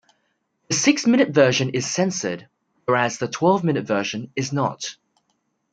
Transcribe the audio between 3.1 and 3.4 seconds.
the